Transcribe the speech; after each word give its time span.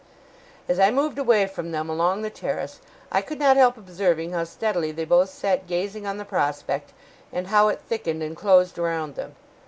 As 0.67 0.79
I 0.79 0.89
moved 0.89 1.19
away 1.19 1.45
from 1.45 1.69
them 1.69 1.87
along 1.87 2.23
the 2.23 2.31
terrace, 2.31 2.79
I 3.11 3.21
could 3.21 3.37
not 3.37 3.55
help 3.55 3.77
observing 3.77 4.31
how 4.31 4.45
steadily 4.45 4.91
they 4.91 5.05
both 5.05 5.29
sat 5.29 5.67
gazing 5.67 6.07
on 6.07 6.17
the 6.17 6.25
prospect, 6.25 6.91
and 7.31 7.45
how 7.49 7.67
it 7.67 7.81
thickened 7.87 8.23
and 8.23 8.35
closed 8.35 8.79
around 8.79 9.13
them. 9.13 9.35